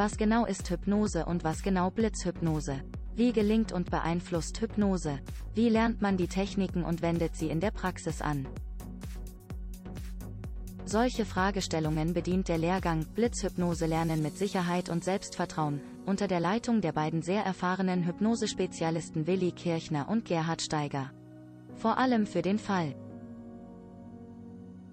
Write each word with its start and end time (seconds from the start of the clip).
Was 0.00 0.16
genau 0.16 0.46
ist 0.46 0.70
Hypnose 0.70 1.26
und 1.26 1.44
was 1.44 1.62
genau 1.62 1.90
Blitzhypnose? 1.90 2.80
Wie 3.16 3.34
gelingt 3.34 3.70
und 3.70 3.90
beeinflusst 3.90 4.58
Hypnose? 4.58 5.20
Wie 5.54 5.68
lernt 5.68 6.00
man 6.00 6.16
die 6.16 6.26
Techniken 6.26 6.84
und 6.84 7.02
wendet 7.02 7.36
sie 7.36 7.50
in 7.50 7.60
der 7.60 7.70
Praxis 7.70 8.22
an? 8.22 8.48
Solche 10.86 11.26
Fragestellungen 11.26 12.14
bedient 12.14 12.48
der 12.48 12.56
Lehrgang 12.56 13.04
Blitzhypnose 13.14 13.84
lernen 13.84 14.22
mit 14.22 14.38
Sicherheit 14.38 14.88
und 14.88 15.04
Selbstvertrauen, 15.04 15.82
unter 16.06 16.28
der 16.28 16.40
Leitung 16.40 16.80
der 16.80 16.92
beiden 16.92 17.20
sehr 17.20 17.44
erfahrenen 17.44 18.06
Hypnosespezialisten 18.06 19.26
Willi 19.26 19.52
Kirchner 19.52 20.08
und 20.08 20.24
Gerhard 20.24 20.62
Steiger. 20.62 21.10
Vor 21.74 21.98
allem 21.98 22.24
für 22.26 22.40
den 22.40 22.58
Fall, 22.58 22.94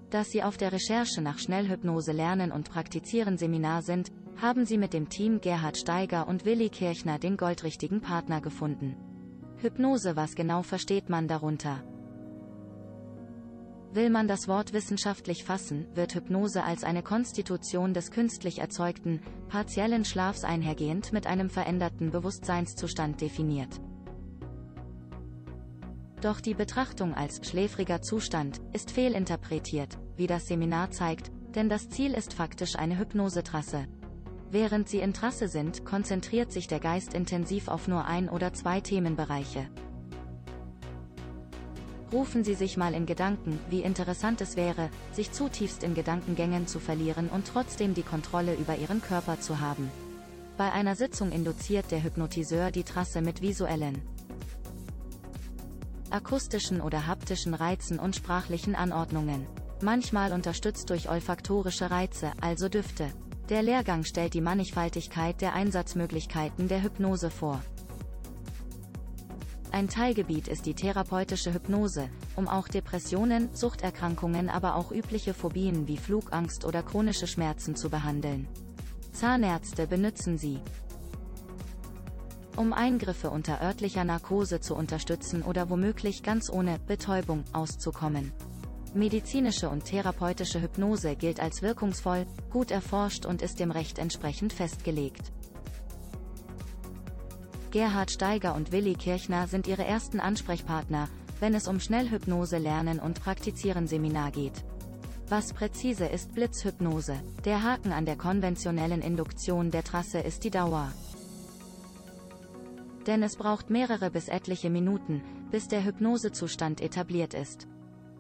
dass 0.10 0.32
Sie 0.32 0.44
auf 0.44 0.58
der 0.58 0.74
Recherche 0.74 1.22
nach 1.22 1.40
Schnellhypnose 1.40 2.12
lernen 2.12 2.52
und 2.52 2.70
praktizieren 2.70 3.38
Seminar 3.38 3.82
sind, 3.84 4.12
haben 4.42 4.66
Sie 4.66 4.78
mit 4.78 4.94
dem 4.94 5.10
Team 5.10 5.42
Gerhard 5.42 5.78
Steiger 5.78 6.28
und 6.28 6.46
Willi 6.46 6.70
Kirchner 6.70 7.18
den 7.18 7.38
goldrichtigen 7.38 8.02
Partner 8.02 8.40
gefunden. 8.40 8.96
Hypnose 9.58 10.16
Was 10.16 10.36
genau 10.36 10.62
versteht 10.62 11.10
man 11.10 11.28
darunter? 11.28 11.84
Will 13.94 14.12
man 14.12 14.28
das 14.28 14.48
Wort 14.48 14.74
wissenschaftlich 14.74 15.44
fassen, 15.44 15.88
wird 15.96 16.14
Hypnose 16.14 16.64
als 16.64 16.84
eine 16.84 17.02
Konstitution 17.02 17.96
des 17.96 18.12
künstlich 18.12 18.60
erzeugten, 18.60 19.22
partiellen 19.48 20.06
Schlafs 20.06 20.44
einhergehend 20.44 21.14
mit 21.14 21.26
einem 21.26 21.50
veränderten 21.50 22.12
Bewusstseinszustand 22.12 23.20
definiert. 23.22 23.82
Doch 26.22 26.42
die 26.42 26.54
Betrachtung 26.54 27.16
als 27.16 27.48
schläfriger 27.48 28.02
Zustand 28.04 28.62
ist 28.74 28.92
fehlinterpretiert, 28.92 29.98
wie 30.16 30.28
das 30.28 30.48
Seminar 30.48 30.92
zeigt, 30.92 31.32
denn 31.56 31.70
das 31.70 31.90
Ziel 31.90 32.14
ist 32.14 32.34
faktisch 32.34 32.76
eine 32.76 33.00
Hypnosetrasse. 33.00 33.88
Während 34.50 34.88
sie 34.88 35.00
in 35.00 35.14
Trasse 35.14 35.48
sind, 35.48 35.86
konzentriert 35.86 36.52
sich 36.52 36.68
der 36.68 36.80
Geist 36.80 37.14
intensiv 37.14 37.68
auf 37.68 37.88
nur 37.88 38.06
ein 38.06 38.30
oder 38.30 38.54
zwei 38.54 38.80
Themenbereiche. 38.80 39.68
Rufen 42.14 42.46
Sie 42.46 42.54
sich 42.54 42.78
mal 42.78 42.94
in 42.94 43.06
Gedanken, 43.06 43.60
wie 43.70 43.82
interessant 43.82 44.40
es 44.40 44.56
wäre, 44.56 44.90
sich 45.12 45.34
zutiefst 45.34 45.84
in 45.84 45.94
Gedankengängen 45.94 46.66
zu 46.66 46.80
verlieren 46.80 47.28
und 47.28 47.48
trotzdem 47.48 47.94
die 47.94 48.04
Kontrolle 48.04 48.56
über 48.56 48.78
Ihren 48.78 49.02
Körper 49.02 49.42
zu 49.42 49.60
haben. 49.60 49.92
Bei 50.56 50.72
einer 50.72 50.96
Sitzung 50.96 51.34
induziert 51.34 51.92
der 51.92 52.02
Hypnotiseur 52.02 52.72
die 52.72 52.84
Trasse 52.84 53.22
mit 53.22 53.42
visuellen, 53.42 54.02
akustischen 56.10 56.80
oder 56.80 57.08
haptischen 57.08 57.54
Reizen 57.54 58.00
und 58.00 58.16
sprachlichen 58.16 58.76
Anordnungen. 58.76 59.46
Manchmal 59.82 60.32
unterstützt 60.32 60.90
durch 60.90 61.10
olfaktorische 61.10 61.92
Reize, 61.92 62.32
also 62.42 62.70
Düfte. 62.70 63.12
Der 63.50 63.64
Lehrgang 63.64 64.04
stellt 64.04 64.34
die 64.34 64.42
Mannigfaltigkeit 64.42 65.40
der 65.40 65.54
Einsatzmöglichkeiten 65.54 66.68
der 66.68 66.84
Hypnose 66.84 67.30
vor. 67.30 67.62
Ein 69.72 69.88
Teilgebiet 69.88 70.50
ist 70.50 70.66
die 70.66 70.74
therapeutische 70.74 71.54
Hypnose, 71.54 72.10
um 72.36 72.50
auch 72.50 72.68
Depressionen, 72.68 73.50
Suchterkrankungen 73.54 74.50
aber 74.50 74.76
auch 74.76 74.92
übliche 74.92 75.34
Phobien 75.34 75.88
wie 75.88 75.98
Flugangst 75.98 76.66
oder 76.66 76.84
chronische 76.84 77.28
Schmerzen 77.28 77.78
zu 77.78 77.90
behandeln. 77.90 78.50
Zahnärzte 79.14 79.88
benutzen 79.88 80.38
sie, 80.38 80.60
um 82.58 82.74
Eingriffe 82.74 83.30
unter 83.30 83.62
örtlicher 83.62 84.04
Narkose 84.04 84.60
zu 84.60 84.76
unterstützen 84.76 85.42
oder 85.42 85.70
womöglich 85.70 86.22
ganz 86.22 86.50
ohne 86.50 86.80
Betäubung 86.80 87.46
auszukommen. 87.54 88.34
Medizinische 88.98 89.70
und 89.70 89.86
therapeutische 89.86 90.62
Hypnose 90.62 91.16
gilt 91.16 91.40
als 91.40 91.62
wirkungsvoll, 91.62 92.26
gut 92.50 92.72
erforscht 92.72 93.26
und 93.26 93.42
ist 93.42 93.60
dem 93.60 93.72
Recht 93.72 94.00
entsprechend 94.00 94.54
festgelegt. 94.54 95.32
Gerhard 97.72 98.12
Steiger 98.12 98.56
und 98.56 98.72
Willi 98.72 98.96
Kirchner 98.96 99.48
sind 99.48 99.68
ihre 99.68 99.86
ersten 99.86 100.20
Ansprechpartner, 100.20 101.10
wenn 101.40 101.54
es 101.54 101.68
um 101.68 101.80
Schnellhypnose 101.80 102.58
lernen 102.58 103.00
und 103.00 103.22
praktizieren 103.22 103.88
Seminar 103.88 104.32
geht. 104.32 104.64
Was 105.30 105.54
präzise 105.54 106.06
ist 106.06 106.34
Blitzhypnose? 106.34 107.20
Der 107.46 107.62
Haken 107.62 107.92
an 107.92 108.06
der 108.06 108.16
konventionellen 108.16 109.02
Induktion 109.02 109.72
der 109.72 109.84
Trasse 109.84 110.20
ist 110.20 110.44
die 110.44 110.50
Dauer. 110.50 110.92
Denn 113.06 113.22
es 113.22 113.36
braucht 113.36 113.70
mehrere 113.70 114.10
bis 114.10 114.28
etliche 114.30 114.70
Minuten, 114.70 115.22
bis 115.52 115.68
der 115.68 115.84
Hypnosezustand 115.84 116.82
etabliert 116.82 117.34
ist. 117.34 117.68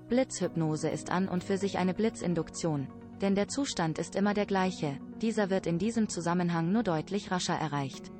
Blitzhypnose 0.07 0.89
ist 0.89 1.11
an 1.11 1.27
und 1.27 1.43
für 1.43 1.57
sich 1.57 1.77
eine 1.77 1.93
Blitzinduktion, 1.93 2.87
denn 3.21 3.35
der 3.35 3.47
Zustand 3.47 3.99
ist 3.99 4.15
immer 4.15 4.33
der 4.33 4.45
gleiche, 4.45 4.97
dieser 5.21 5.49
wird 5.49 5.67
in 5.67 5.79
diesem 5.79 6.07
Zusammenhang 6.07 6.71
nur 6.71 6.83
deutlich 6.83 7.31
rascher 7.31 7.55
erreicht. 7.55 8.11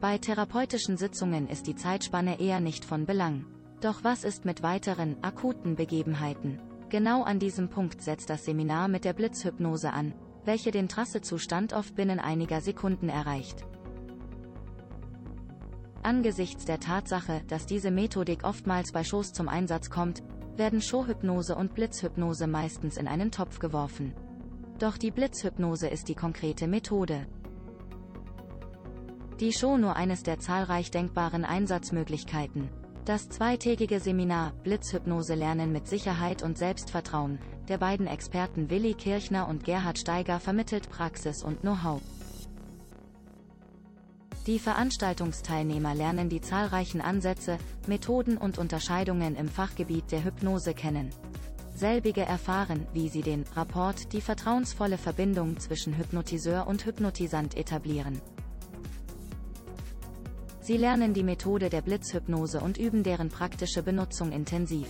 Bei 0.00 0.16
therapeutischen 0.16 0.96
Sitzungen 0.96 1.48
ist 1.48 1.66
die 1.66 1.74
Zeitspanne 1.74 2.38
eher 2.38 2.60
nicht 2.60 2.84
von 2.84 3.04
Belang. 3.04 3.46
Doch 3.80 4.04
was 4.04 4.22
ist 4.22 4.44
mit 4.44 4.62
weiteren, 4.62 5.16
akuten 5.22 5.74
Begebenheiten? 5.74 6.60
Genau 6.88 7.24
an 7.24 7.40
diesem 7.40 7.68
Punkt 7.68 8.00
setzt 8.00 8.30
das 8.30 8.44
Seminar 8.44 8.86
mit 8.86 9.04
der 9.04 9.12
Blitzhypnose 9.12 9.92
an, 9.92 10.14
welche 10.44 10.70
den 10.70 10.88
Trassezustand 10.88 11.72
oft 11.72 11.96
binnen 11.96 12.20
einiger 12.20 12.60
Sekunden 12.60 13.08
erreicht. 13.08 13.66
Angesichts 16.08 16.64
der 16.64 16.80
Tatsache, 16.80 17.42
dass 17.48 17.66
diese 17.66 17.90
Methodik 17.90 18.42
oftmals 18.42 18.92
bei 18.92 19.04
Shows 19.04 19.34
zum 19.34 19.46
Einsatz 19.46 19.90
kommt, 19.90 20.22
werden 20.56 20.80
Showhypnose 20.80 21.54
und 21.54 21.74
Blitzhypnose 21.74 22.46
meistens 22.46 22.96
in 22.96 23.06
einen 23.06 23.30
Topf 23.30 23.58
geworfen. 23.58 24.14
Doch 24.78 24.96
die 24.96 25.10
Blitzhypnose 25.10 25.86
ist 25.86 26.08
die 26.08 26.14
konkrete 26.14 26.66
Methode. 26.66 27.26
Die 29.38 29.52
Show 29.52 29.76
nur 29.76 29.96
eines 29.96 30.22
der 30.22 30.38
zahlreich 30.38 30.90
denkbaren 30.90 31.44
Einsatzmöglichkeiten. 31.44 32.70
Das 33.04 33.28
zweitägige 33.28 34.00
Seminar 34.00 34.54
Blitzhypnose 34.62 35.34
lernen 35.34 35.72
mit 35.72 35.88
Sicherheit 35.88 36.42
und 36.42 36.56
Selbstvertrauen 36.56 37.38
der 37.68 37.76
beiden 37.76 38.06
Experten 38.06 38.70
Willi 38.70 38.94
Kirchner 38.94 39.46
und 39.46 39.62
Gerhard 39.62 39.98
Steiger 39.98 40.40
vermittelt 40.40 40.88
Praxis 40.88 41.42
und 41.42 41.60
Know-how. 41.60 42.00
Die 44.46 44.58
Veranstaltungsteilnehmer 44.58 45.94
lernen 45.94 46.28
die 46.28 46.40
zahlreichen 46.40 47.00
Ansätze, 47.00 47.58
Methoden 47.86 48.38
und 48.38 48.58
Unterscheidungen 48.58 49.36
im 49.36 49.48
Fachgebiet 49.48 50.10
der 50.10 50.24
Hypnose 50.24 50.72
kennen. 50.72 51.10
Selbige 51.74 52.22
erfahren, 52.22 52.86
wie 52.92 53.08
sie 53.08 53.22
den 53.22 53.44
Rapport, 53.54 54.12
die 54.12 54.20
vertrauensvolle 54.20 54.98
Verbindung 54.98 55.60
zwischen 55.60 55.96
Hypnotiseur 55.96 56.66
und 56.66 56.84
Hypnotisant 56.84 57.56
etablieren. 57.56 58.20
Sie 60.60 60.76
lernen 60.76 61.14
die 61.14 61.22
Methode 61.22 61.70
der 61.70 61.82
Blitzhypnose 61.82 62.60
und 62.60 62.78
üben 62.78 63.02
deren 63.02 63.28
praktische 63.28 63.82
Benutzung 63.82 64.32
intensiv. 64.32 64.88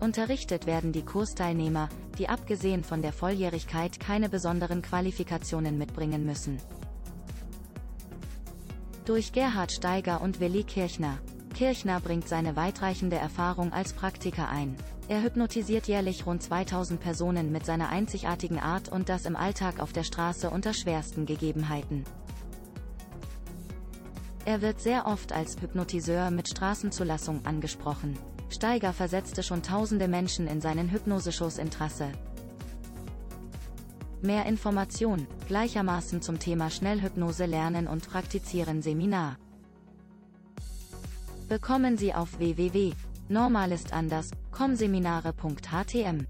Unterrichtet 0.00 0.66
werden 0.66 0.92
die 0.92 1.04
Kursteilnehmer, 1.04 1.88
die 2.18 2.28
abgesehen 2.28 2.82
von 2.82 3.02
der 3.02 3.12
Volljährigkeit 3.12 4.00
keine 4.00 4.28
besonderen 4.28 4.82
Qualifikationen 4.82 5.78
mitbringen 5.78 6.24
müssen. 6.26 6.58
Durch 9.06 9.30
Gerhard 9.30 9.70
Steiger 9.70 10.20
und 10.20 10.40
Willi 10.40 10.64
Kirchner. 10.64 11.18
Kirchner 11.54 12.00
bringt 12.00 12.26
seine 12.26 12.56
weitreichende 12.56 13.14
Erfahrung 13.14 13.72
als 13.72 13.92
Praktiker 13.92 14.48
ein. 14.48 14.76
Er 15.06 15.22
hypnotisiert 15.22 15.86
jährlich 15.86 16.26
rund 16.26 16.42
2000 16.42 16.98
Personen 16.98 17.52
mit 17.52 17.64
seiner 17.64 17.88
einzigartigen 17.88 18.58
Art 18.58 18.88
und 18.88 19.08
das 19.08 19.24
im 19.24 19.36
Alltag 19.36 19.78
auf 19.78 19.92
der 19.92 20.02
Straße 20.02 20.50
unter 20.50 20.74
schwersten 20.74 21.24
Gegebenheiten. 21.24 22.02
Er 24.44 24.60
wird 24.60 24.80
sehr 24.80 25.06
oft 25.06 25.32
als 25.32 25.56
Hypnotiseur 25.60 26.32
mit 26.32 26.48
Straßenzulassung 26.48 27.46
angesprochen. 27.46 28.18
Steiger 28.48 28.92
versetzte 28.92 29.44
schon 29.44 29.62
tausende 29.62 30.08
Menschen 30.08 30.48
in 30.48 30.60
seinen 30.60 30.90
Hypnoseshows 30.90 31.58
in 31.58 31.70
Trasse. 31.70 32.10
Mehr 34.22 34.46
Information, 34.46 35.26
gleichermaßen 35.46 36.22
zum 36.22 36.38
Thema 36.38 36.70
Schnellhypnose 36.70 37.44
lernen 37.44 37.86
und 37.86 38.08
praktizieren 38.08 38.80
Seminar. 38.82 39.36
Bekommen 41.48 41.96
Sie 41.96 42.14
auf 42.14 42.38
www.normalistanders.com 42.38 44.76
Seminare.htm. 44.76 46.26